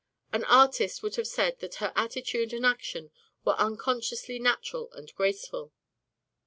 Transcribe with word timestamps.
An 0.33 0.43
artist 0.45 1.03
would 1.03 1.15
have 1.17 1.27
said 1.27 1.59
that 1.59 1.75
her 1.75 1.93
attitude 1.95 2.53
and 2.53 2.65
action 2.65 3.11
were 3.45 3.53
unconsciously 3.59 4.39
natural 4.39 4.91
and 4.93 5.13
graceful. 5.13 5.73